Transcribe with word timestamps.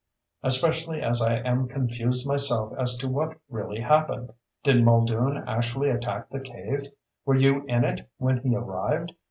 Especially 0.41 0.99
as 0.99 1.21
I 1.21 1.41
am 1.41 1.67
confused 1.67 2.25
myself 2.25 2.73
as 2.79 2.97
to 2.97 3.07
what 3.07 3.37
really 3.49 3.81
happened. 3.81 4.31
Did 4.63 4.83
Muldoon 4.83 5.43
actually 5.45 5.91
attack 5.91 6.27
the 6.31 6.39
cave? 6.39 6.87
Were 7.23 7.35
you 7.37 7.63
in 7.67 7.83
it 7.83 8.09
when 8.17 8.37
he 8.39 8.55
arrived? 8.55 9.11